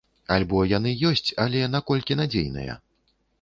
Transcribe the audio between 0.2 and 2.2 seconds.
Альбо яны ёсць, але наколькі